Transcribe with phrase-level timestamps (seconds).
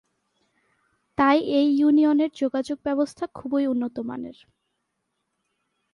[1.17, 4.37] তাই এই ইউনিয়নের যোগাযোগ ব্যবস্থা খুবই উন্নত মানের।